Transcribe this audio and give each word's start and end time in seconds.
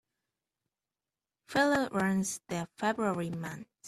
Feller 1.45 1.87
runs 1.91 2.41
the 2.47 2.67
February 2.75 3.29
months. 3.29 3.69